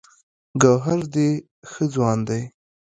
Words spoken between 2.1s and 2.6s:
دی